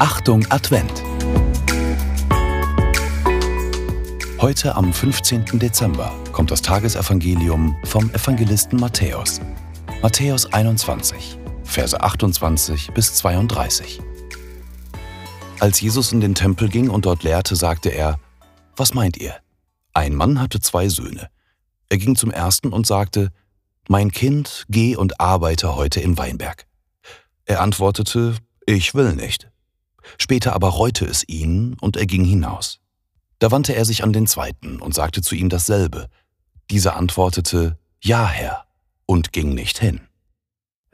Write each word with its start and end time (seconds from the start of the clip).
Achtung 0.00 0.46
Advent. 0.50 0.90
Heute 4.40 4.74
am 4.74 4.94
15. 4.94 5.58
Dezember 5.58 6.10
kommt 6.32 6.50
das 6.50 6.62
Tagesevangelium 6.62 7.76
vom 7.84 8.08
Evangelisten 8.14 8.80
Matthäus. 8.80 9.42
Matthäus 10.00 10.50
21, 10.54 11.38
Verse 11.64 12.00
28 12.00 12.92
bis 12.94 13.12
32. 13.16 14.00
Als 15.58 15.82
Jesus 15.82 16.12
in 16.12 16.22
den 16.22 16.34
Tempel 16.34 16.70
ging 16.70 16.88
und 16.88 17.04
dort 17.04 17.22
lehrte, 17.22 17.54
sagte 17.54 17.90
er, 17.90 18.18
Was 18.76 18.94
meint 18.94 19.18
ihr? 19.18 19.34
Ein 19.92 20.14
Mann 20.14 20.40
hatte 20.40 20.60
zwei 20.60 20.88
Söhne. 20.88 21.28
Er 21.90 21.98
ging 21.98 22.16
zum 22.16 22.30
ersten 22.30 22.72
und 22.72 22.86
sagte, 22.86 23.32
Mein 23.86 24.10
Kind, 24.10 24.64
geh 24.70 24.96
und 24.96 25.20
arbeite 25.20 25.76
heute 25.76 26.00
im 26.00 26.16
Weinberg. 26.16 26.64
Er 27.44 27.60
antwortete, 27.60 28.36
Ich 28.64 28.94
will 28.94 29.12
nicht. 29.12 29.50
Später 30.18 30.52
aber 30.54 30.68
reute 30.68 31.04
es 31.04 31.28
ihn, 31.28 31.76
und 31.80 31.96
er 31.96 32.06
ging 32.06 32.24
hinaus. 32.24 32.80
Da 33.38 33.50
wandte 33.50 33.74
er 33.74 33.84
sich 33.84 34.04
an 34.04 34.12
den 34.12 34.26
zweiten 34.26 34.80
und 34.80 34.94
sagte 34.94 35.22
zu 35.22 35.34
ihm 35.34 35.48
dasselbe. 35.48 36.08
Dieser 36.70 36.96
antwortete, 36.96 37.78
Ja, 38.02 38.28
Herr, 38.28 38.66
und 39.06 39.32
ging 39.32 39.54
nicht 39.54 39.78
hin. 39.78 40.00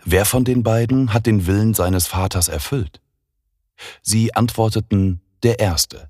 Wer 0.04 0.24
von 0.24 0.44
den 0.44 0.62
beiden 0.62 1.12
hat 1.12 1.26
den 1.26 1.46
Willen 1.46 1.74
seines 1.74 2.06
Vaters 2.06 2.48
erfüllt? 2.48 3.00
Sie 4.02 4.34
antworteten, 4.34 5.20
Der 5.42 5.58
Erste. 5.58 6.08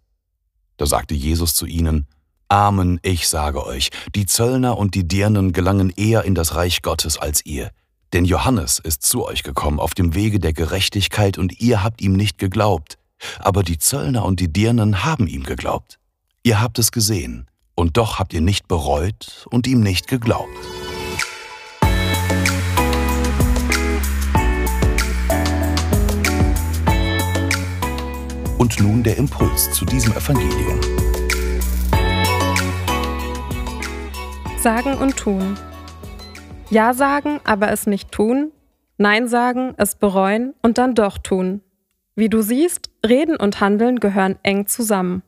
Da 0.77 0.87
sagte 0.87 1.15
Jesus 1.15 1.55
zu 1.55 1.67
ihnen, 1.67 2.07
Amen, 2.49 3.01
ich 3.03 3.27
sage 3.27 3.65
euch, 3.65 3.91
die 4.15 4.27
Zöllner 4.27 4.79
und 4.79 4.95
die 4.95 5.09
Dirnen 5.09 5.53
gelangen 5.53 5.91
eher 5.97 6.25
in 6.25 6.35
das 6.35 6.55
Reich 6.55 6.83
Gottes 6.83 7.19
als 7.19 7.45
ihr. 7.45 7.73
Denn 8.13 8.25
Johannes 8.25 8.79
ist 8.79 9.03
zu 9.03 9.25
euch 9.25 9.43
gekommen 9.43 9.81
auf 9.81 9.95
dem 9.95 10.15
Wege 10.15 10.39
der 10.39 10.53
Gerechtigkeit 10.53 11.39
und 11.39 11.61
ihr 11.61 11.83
habt 11.83 12.01
ihm 12.01 12.13
nicht 12.13 12.39
geglaubt, 12.39 12.99
aber 13.39 13.63
die 13.63 13.79
Zöllner 13.79 14.25
und 14.25 14.41
die 14.41 14.53
Dirnen 14.53 15.05
haben 15.05 15.27
ihm 15.27 15.43
geglaubt. 15.43 15.99
Ihr 16.43 16.61
habt 16.61 16.79
es 16.79 16.93
gesehen, 16.93 17.49
und 17.75 17.97
doch 17.97 18.19
habt 18.19 18.33
ihr 18.33 18.41
nicht 18.41 18.69
bereut 18.69 19.47
und 19.51 19.67
ihm 19.67 19.81
nicht 19.81 20.09
geglaubt. 20.09 20.49
Und 28.59 28.81
nun 28.81 29.03
der 29.03 29.17
Impuls 29.19 29.71
zu 29.73 29.85
diesem 29.85 30.13
Evangelium. 30.13 30.81
Sagen 34.59 34.95
und 34.95 35.17
tun. 35.17 35.57
Ja 36.71 36.95
sagen, 36.95 37.41
aber 37.45 37.71
es 37.71 37.87
nicht 37.87 38.11
tun. 38.11 38.53
Nein 38.99 39.29
sagen, 39.29 39.75
es 39.77 39.95
bereuen 39.95 40.55
und 40.63 40.79
dann 40.79 40.95
doch 40.95 41.19
tun. 41.19 41.61
Wie 42.17 42.29
du 42.29 42.43
siehst, 42.43 42.91
Reden 43.07 43.37
und 43.37 43.61
Handeln 43.61 44.01
gehören 44.01 44.39
eng 44.43 44.67
zusammen. 44.67 45.23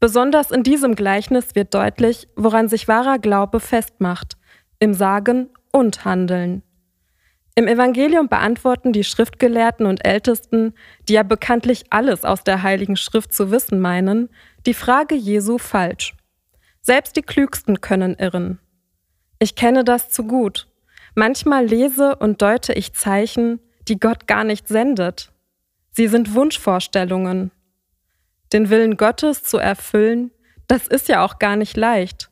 Besonders 0.00 0.50
in 0.50 0.62
diesem 0.62 0.94
Gleichnis 0.94 1.54
wird 1.54 1.74
deutlich, 1.74 2.28
woran 2.36 2.68
sich 2.68 2.86
wahrer 2.86 3.18
Glaube 3.18 3.60
festmacht, 3.60 4.36
im 4.78 4.94
Sagen 4.94 5.48
und 5.72 6.04
Handeln. 6.04 6.62
Im 7.54 7.66
Evangelium 7.66 8.28
beantworten 8.28 8.92
die 8.92 9.04
Schriftgelehrten 9.04 9.86
und 9.86 10.04
Ältesten, 10.04 10.74
die 11.08 11.14
ja 11.14 11.22
bekanntlich 11.22 11.86
alles 11.90 12.24
aus 12.24 12.44
der 12.44 12.62
Heiligen 12.62 12.96
Schrift 12.96 13.32
zu 13.32 13.50
wissen 13.50 13.80
meinen, 13.80 14.28
die 14.66 14.74
Frage 14.74 15.14
Jesu 15.14 15.58
falsch. 15.58 16.14
Selbst 16.80 17.16
die 17.16 17.22
Klügsten 17.22 17.80
können 17.80 18.14
irren. 18.14 18.60
Ich 19.38 19.54
kenne 19.54 19.84
das 19.84 20.10
zu 20.10 20.24
gut. 20.24 20.68
Manchmal 21.14 21.66
lese 21.66 22.16
und 22.16 22.42
deute 22.42 22.72
ich 22.72 22.94
Zeichen, 22.94 23.60
die 23.88 23.98
Gott 23.98 24.26
gar 24.26 24.44
nicht 24.44 24.68
sendet. 24.68 25.32
Sie 25.90 26.08
sind 26.08 26.34
Wunschvorstellungen. 26.34 27.50
Den 28.52 28.70
Willen 28.70 28.96
Gottes 28.96 29.42
zu 29.42 29.58
erfüllen, 29.58 30.30
das 30.66 30.86
ist 30.86 31.08
ja 31.08 31.24
auch 31.24 31.38
gar 31.38 31.56
nicht 31.56 31.76
leicht. 31.76 32.30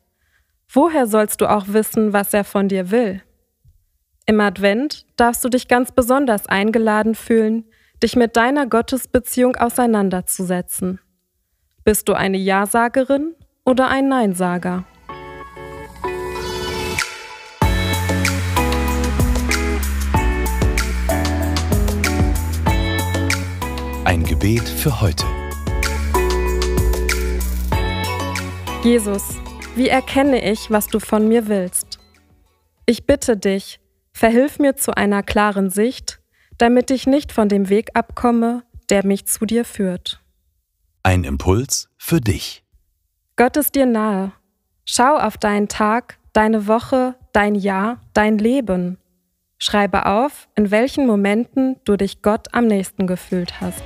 Woher 0.69 1.07
sollst 1.07 1.41
du 1.41 1.49
auch 1.49 1.65
wissen, 1.69 2.13
was 2.13 2.33
er 2.33 2.43
von 2.43 2.67
dir 2.67 2.91
will? 2.91 3.21
Im 4.25 4.39
Advent 4.41 5.05
darfst 5.15 5.43
du 5.43 5.49
dich 5.49 5.67
ganz 5.67 5.91
besonders 5.91 6.47
eingeladen 6.47 7.15
fühlen, 7.15 7.65
dich 8.03 8.15
mit 8.15 8.35
deiner 8.35 8.67
Gottesbeziehung 8.67 9.55
auseinanderzusetzen. 9.55 10.99
Bist 11.83 12.09
du 12.09 12.13
eine 12.13 12.37
Ja-Sagerin 12.37 13.33
oder 13.65 13.87
ein 13.87 14.09
Nein-Sager? 14.09 14.83
Gebet 24.39 24.69
für 24.69 25.01
heute. 25.01 25.25
Jesus, 28.83 29.35
wie 29.75 29.87
erkenne 29.87 30.51
ich, 30.51 30.69
was 30.69 30.85
du 30.85 30.99
von 30.99 31.27
mir 31.27 31.47
willst? 31.47 31.97
Ich 32.85 33.07
bitte 33.07 33.35
dich, 33.35 33.79
verhilf 34.13 34.59
mir 34.59 34.75
zu 34.75 34.95
einer 34.95 35.23
klaren 35.23 35.71
Sicht, 35.71 36.19
damit 36.59 36.91
ich 36.91 37.07
nicht 37.07 37.31
von 37.31 37.49
dem 37.49 37.69
Weg 37.69 37.89
abkomme, 37.95 38.61
der 38.91 39.03
mich 39.03 39.25
zu 39.25 39.47
dir 39.47 39.65
führt. 39.65 40.21
Ein 41.01 41.23
Impuls 41.23 41.89
für 41.97 42.21
dich. 42.21 42.63
Gott 43.37 43.57
ist 43.57 43.73
dir 43.73 43.87
nahe. 43.87 44.33
Schau 44.85 45.17
auf 45.17 45.37
deinen 45.39 45.67
Tag, 45.67 46.19
deine 46.33 46.67
Woche, 46.67 47.15
dein 47.33 47.55
Jahr, 47.55 48.01
dein 48.13 48.37
Leben. 48.37 48.99
Schreibe 49.57 50.05
auf, 50.05 50.47
in 50.55 50.69
welchen 50.69 51.07
Momenten 51.07 51.77
du 51.85 51.97
dich 51.97 52.21
Gott 52.21 52.53
am 52.53 52.67
nächsten 52.67 53.07
gefühlt 53.07 53.61
hast. 53.61 53.83